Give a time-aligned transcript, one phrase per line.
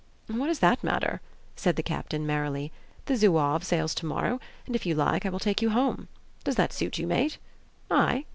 [0.25, 1.21] "What does that matter?"
[1.55, 2.71] said the captain merrily.
[3.05, 6.07] "The Zouave sails tomorrow, and if you like I will take you home.
[6.43, 7.37] Does that suit you, mate?
[7.91, 8.25] Ay?